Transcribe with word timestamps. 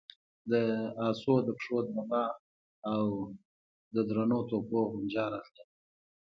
د 0.49 0.51
آسونو 1.07 1.39
د 1.47 1.49
پښو 1.57 1.77
دربا 1.89 2.23
او 2.93 3.03
د 3.93 3.95
درنو 4.09 4.39
توپونو 4.49 4.89
غنجا 4.91 5.25
راتله. 5.33 5.63